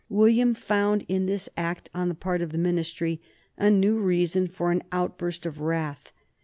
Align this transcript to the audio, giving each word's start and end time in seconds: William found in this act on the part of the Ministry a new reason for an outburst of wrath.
William 0.09 0.55
found 0.55 1.05
in 1.07 1.27
this 1.27 1.47
act 1.55 1.87
on 1.93 2.09
the 2.09 2.15
part 2.15 2.41
of 2.41 2.51
the 2.51 2.57
Ministry 2.57 3.21
a 3.55 3.69
new 3.69 3.99
reason 3.99 4.47
for 4.47 4.71
an 4.71 4.81
outburst 4.91 5.45
of 5.45 5.59
wrath. 5.59 6.11